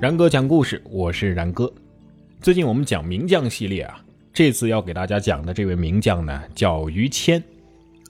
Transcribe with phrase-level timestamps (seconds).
[0.00, 1.68] 然哥讲故事，我是然哥。
[2.40, 4.00] 最近我们讲名将系列啊，
[4.32, 7.42] 这次要给大家讲的这位名将呢，叫于谦。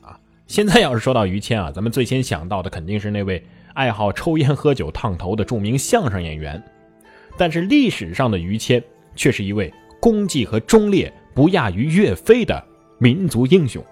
[0.02, 6.62] 啊，现在要是说到于谦啊，咱们最先想到的肯定是那位爱好抽烟喝酒烫头的著名相声演员。
[7.38, 8.84] 但是历史上的于谦
[9.16, 12.62] 却是一位功绩和忠烈不亚于岳飞的
[12.98, 13.82] 民族英雄。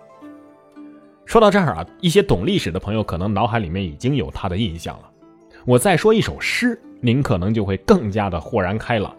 [1.24, 5.10] 说到这儿啊，一些懂历史的朋友可能脑海里面已经有他的印象了。
[5.66, 6.80] 我再说一首诗。
[7.00, 9.14] 您可能就会更加的豁然开朗。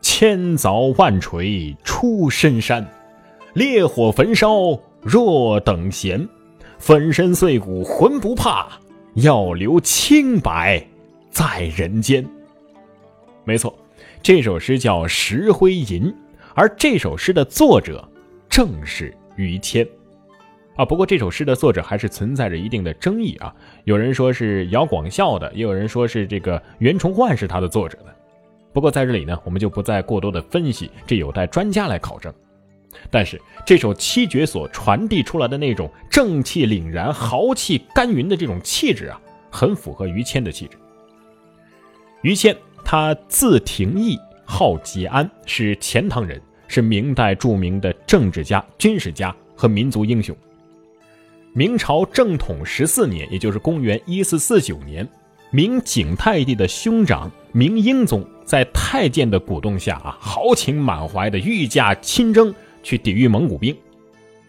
[0.00, 2.86] 千凿万锤出深山，
[3.54, 6.28] 烈火焚烧若等闲。
[6.78, 8.68] 粉身碎骨浑不怕，
[9.14, 10.84] 要留清白
[11.30, 12.28] 在人间。
[13.44, 13.72] 没错，
[14.20, 16.02] 这首诗叫《石灰吟》，
[16.54, 18.06] 而这首诗的作者
[18.48, 19.86] 正是于谦。
[20.76, 23.54] 啊，不过这首诗的作者还是存在着一定的争议啊。
[23.84, 28.14] 有人说是姚广孝的，也有人说是这个袁崇焕是他的作者的。
[28.72, 32.32] 不过在这里呢，我们就不再过多的分析，这有待专家来考证。
[33.10, 39.20] 但是这首七绝所传递出来的那种正气凛然、豪气干云的这种气质啊，
[39.50, 40.78] 很符合于谦的气质。
[42.22, 50.34] 于谦，他字廷义，号吉安，是钱塘人，是明代著名的政治家、军事家和民族英雄。
[51.54, 55.06] 明朝正统十四年，也就是公元一四四九年，
[55.50, 63.76] 明景泰帝的兄长明英宗在太监的鼓动下啊，豪情满怀的御驾亲征去抵御蒙古兵，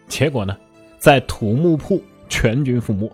[0.08, 0.56] 结果呢，
[0.96, 3.12] 在土木堡全军覆没。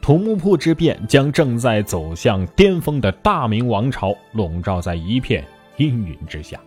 [0.00, 5.44] 土木堡之变将正在走向巅峰的大明王朝笼罩在一片
[5.76, 6.58] 阴云之下，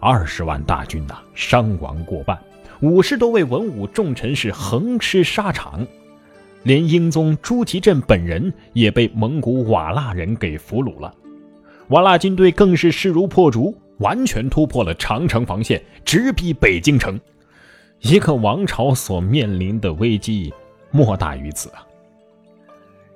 [0.00, 2.36] 二十万大军呐，伤亡过半。
[2.80, 5.86] 五十多位文武重臣是横尸沙场，
[6.64, 11.14] 连英宗朱祁镇本人也被蒙古瓦剌人给俘虏了。
[11.88, 17.18] 瓦剌军队更是势如破竹，完全突破了长城防线，直逼北京城。
[18.00, 20.52] 一个王朝所面临的危机
[20.90, 21.86] 莫大于此啊！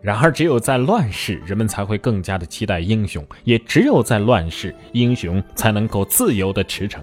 [0.00, 7.00] 然而，只有在乱世，人们才会更加的期待英雄；也只有在乱世，英雄才能够自由的驰骋。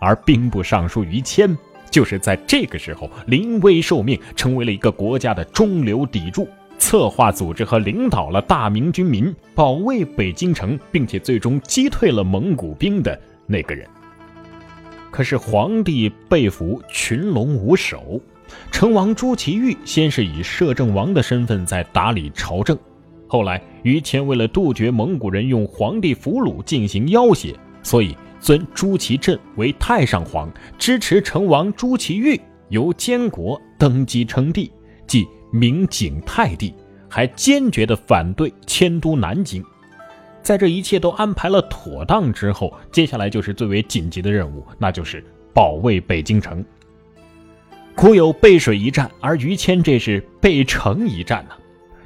[0.00, 1.56] 而兵部尚书于谦。
[1.94, 13.16] 就是在这个时候临危受命，成为了一个国家的中流砥柱，策划、组织和领导了大明军民保卫北京城，并且最终击退了蒙古兵的
[13.46, 13.86] 那个人。
[15.12, 18.20] 可是皇帝被俘，群龙无首，
[18.72, 22.76] 成王朱祁钰先是以摄政王的身份在打理朝政，
[23.28, 28.16] 后来于谦为了杜绝蒙古人用皇帝俘虏进行要挟，所以。
[28.44, 32.38] 尊朱祁镇为太上皇，支持成王朱祁钰
[32.68, 34.70] 由监国登基称帝，
[35.06, 36.74] 即明景泰帝，
[37.08, 39.64] 还坚决地反对迁都南京。
[40.42, 45.24] 在这一切都安排了妥当之后，接下来就是最为紧急的任务，那就是
[45.54, 46.62] 保卫北京城。
[47.94, 51.54] 古有背水一战，而于谦这是背城一战呐。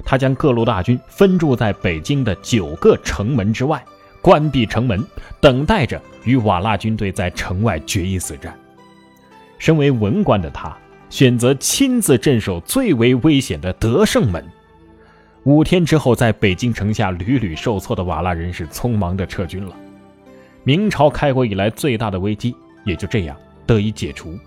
[0.05, 3.83] 他将各路大军分驻在北京的九个城门之外。
[4.21, 5.01] 关闭城门，
[5.39, 8.55] 等待着与瓦剌军队在城外决一死战。
[9.57, 10.77] 身为文官的他，
[11.09, 14.45] 选择亲自镇守最为危险的德胜门。
[15.43, 19.75] 五天之后，在北京城下屡屡受挫的瓦剌人是匆忙的撤军了。
[20.63, 23.35] 明朝开国以来最大的危机也就这样
[23.65, 24.37] 得以解除。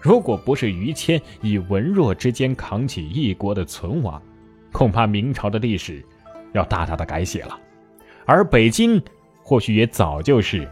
[0.00, 4.22] 如果不是于谦以文弱之间扛起一国的存亡，
[4.72, 6.02] 恐怕明朝的历史
[6.52, 7.58] 要大大的改写了。
[8.24, 9.02] 而北京
[9.42, 10.68] 或许也早就是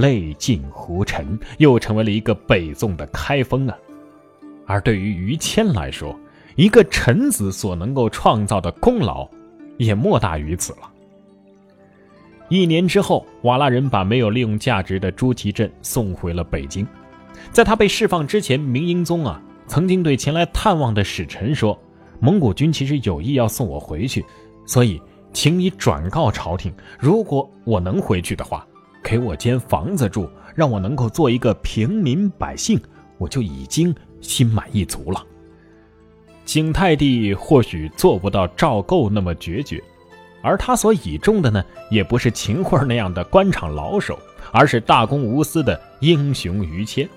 [0.00, 3.76] 泪尽胡尘，又成为了一个北宋的开封啊。
[4.66, 6.18] 而对于于谦来说，
[6.56, 9.28] 一个臣子所能够创造的功劳，
[9.76, 10.90] 也莫大于此了。
[12.48, 16.86] 一年之后，瓦剌人把没有利用价值的朱祁镇送回了北京。
[17.52, 21.78] 在他被释放之前，明英宗啊曾经对前来探望的使臣说
[22.18, 24.24] ：“蒙古军其实有意要送我回去，
[24.66, 25.00] 所以。”
[25.32, 28.66] 请你转告朝廷，如果我能回去的话，
[29.02, 32.80] 给我间房子住，让我能够做一个平民百姓，
[33.18, 35.24] 我就已经心满意足了。
[36.44, 39.82] 景泰帝或许做不到赵构那么决绝，
[40.42, 44.18] 而他所倚重的呢，也不是秦桧那样的官场老手，
[44.52, 47.08] 而是大公无私的英雄于谦。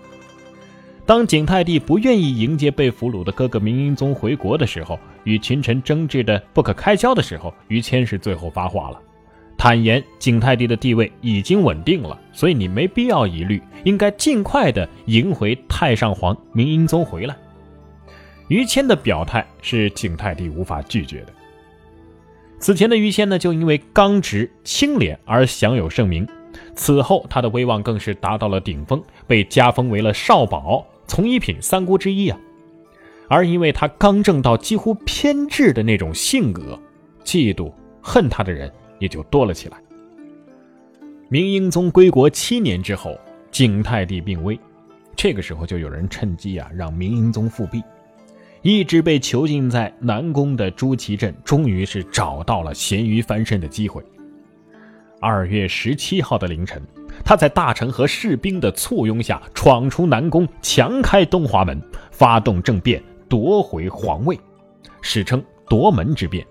[1.06, 9.02] 当景泰帝不愿意迎接被俘虏的哥哥明英宗回国的时候，与群臣争执的不可开交的时候，于谦是最后发话了，
[9.64, 17.38] 坦言景泰帝的地位已经稳定了，所以你没必要疑虑，应该尽快的迎回太上皇明英宗回来。
[18.50, 21.28] 于谦的表态是景泰帝无法拒绝的。
[22.60, 26.28] 此前的于谦呢，就因为刚直清廉而享有盛名，
[26.76, 32.38] 此后他的威望更是达到了顶峰，被加封为了少保，从一品三姑之一啊。
[33.30, 36.78] 而因为他刚正到几乎偏执的那种性格，
[37.24, 37.72] 嫉妒
[38.02, 38.70] 恨他的人
[39.04, 39.78] 也就多了起来。
[41.28, 43.20] 明英宗归国七年之后，
[43.52, 44.58] 景泰帝病危，
[45.14, 47.84] 这个时候就有人趁机啊，让明英宗复辟。
[48.62, 54.02] 一直被囚禁在南宫的朱祁镇，终于是找到了咸鱼翻身的机会。
[55.20, 56.82] 二月十七号的凌晨，
[57.26, 64.40] 他在大臣和士兵的簇拥下闯出南宫，强开东华门，发动政变，夺回皇位，
[65.02, 66.46] 史称夺门之变。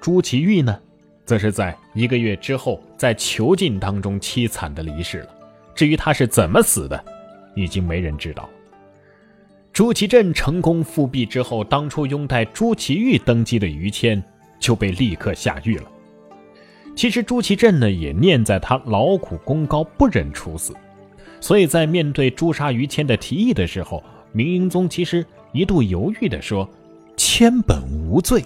[0.00, 0.78] 朱祁钰呢，
[1.26, 5.28] 则是在一个月之后，在囚禁当中凄惨的离世了。
[5.74, 7.04] 至于他是怎么死的，
[7.54, 8.48] 已经没人知道。
[9.72, 14.22] 朱祁镇成功复辟之后，当初拥戴朱祁钰登基的于谦
[14.58, 15.84] 就被立刻下狱了。
[16.94, 20.74] 其实朱祁镇呢也念在他劳苦功高，不忍处死，
[21.42, 24.02] 所以在面对诛杀于谦的提议的时候，
[24.32, 26.66] 明英宗其实一度犹豫的说
[27.18, 28.42] ：“谦本无罪。”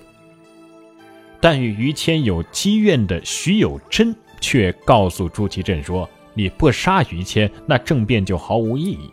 [1.40, 9.10] 但与于谦有积怨的徐有贞却告诉朱祁镇说：“你不杀于谦，那政变就毫无意义。”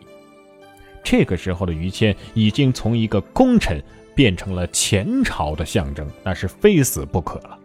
[1.02, 3.82] 这个时候的于谦已经从一个功臣
[4.14, 7.58] 变成了前朝的象征，那是非死不可了。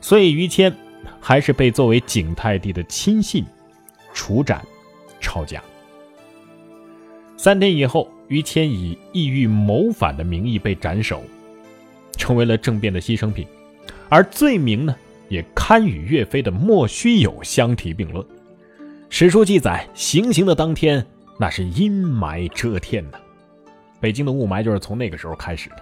[0.00, 0.74] 所以于谦
[1.20, 3.44] 还是被作为景泰帝的亲信
[4.12, 4.60] 处斩
[5.20, 5.62] 抄家。
[7.36, 11.22] 三天以后，于谦以意欲谋反的名义被斩首，
[12.22, 13.44] 成为了政变的牺牲品，
[14.08, 14.94] 而罪名呢，
[15.28, 18.24] 也堪与岳飞的莫须有相提并论。
[19.10, 21.04] 史书记载，行刑的当天。
[21.36, 23.18] 那是阴霾遮天呐，
[23.98, 25.76] 北京的雾霾就是从那个时候开始的。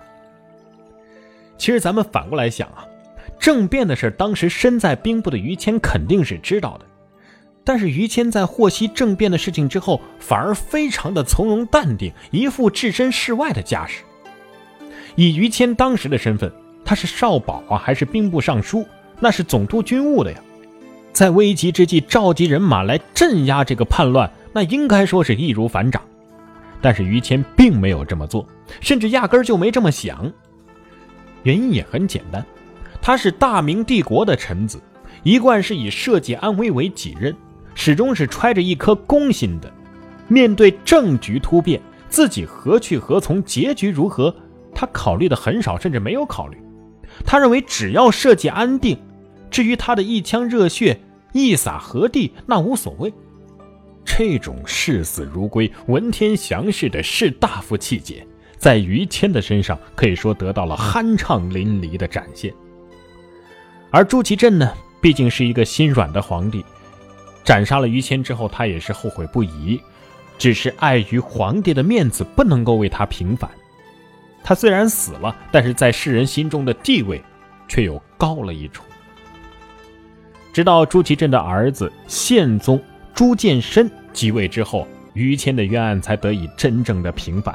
[1.59, 2.87] 其实咱们反过来想啊，
[3.39, 6.87] 政变的事，当时身在兵部的于谦肯定是知道的，
[7.63, 14.05] 但是于谦在获悉政变的事情之后，反而非常的从容淡定，一副置身事外的架势。
[15.17, 16.51] 以于谦当时的身份，
[16.85, 18.87] 他是少保啊，还是兵部尚书，
[19.19, 20.39] 那是总督军务的呀，
[21.13, 24.31] 在危急之际召集人马来镇压这个叛乱。
[24.53, 26.03] 那应该说是易如反掌，
[26.81, 28.45] 但是于谦并没有这么做，
[28.81, 30.33] 甚至压根儿就没这么想。
[31.45, 32.45] 原因也很简单，
[33.01, 34.81] 他是大明帝国的臣子，
[35.23, 37.33] 一贯是以社稷安危为己任，
[37.77, 39.73] 始终是揣着一颗公心的。
[40.27, 44.35] 面对政局突变，自己何去何从，结局如何，
[44.75, 46.57] 他考虑的很少，甚至没有考虑。
[47.25, 48.99] 他认为只要社稷安定，
[49.51, 51.01] 至于他的一腔热血
[51.33, 53.13] 一洒何地，那无所谓。
[54.05, 58.27] 这种视死如归、闻天祥事的士大夫气节，
[58.57, 62.53] 在于谦的身上可以说得到了酣畅淋漓的展现。
[63.91, 66.65] 而朱祁镇呢，毕竟是一个心软的皇帝，
[67.45, 69.81] 斩杀了于谦之后，他也是后悔不已，
[70.39, 73.51] 只是碍于皇帝的面子，不能够为他平反。
[74.43, 77.23] 他虽然死了，但是在世人心中的地位
[77.69, 78.85] 却又高了一筹。
[80.53, 82.81] 直到朱祁镇的儿子宪宗。
[83.13, 87.55] 朱见深即位之后，于谦的冤案才得以真正的平反。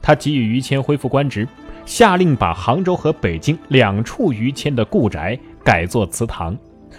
[0.00, 1.48] 他给予于谦恢复官职，
[1.84, 6.56] 下令把杭州和北京两处于谦的故宅改作祠堂，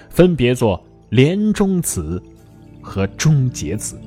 [0.09, 2.21] 分别作连中祠
[2.81, 3.97] 和忠节祠。